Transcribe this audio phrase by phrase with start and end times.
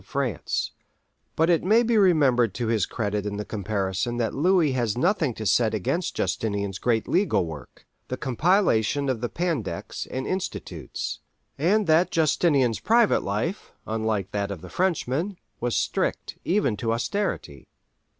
[0.01, 0.71] of France;
[1.35, 5.35] but it may be remembered to his credit in the comparison that Louis has nothing
[5.35, 11.19] to set against Justinian's great legal work—the compilation of the Pandects and Institutes,
[11.55, 17.67] and that Justinian's private life, unlike that of the Frenchman, was strict even to austerity.